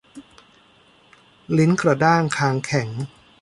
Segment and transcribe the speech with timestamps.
[1.57, 2.89] ลิ้นกระด้างคางแข็ง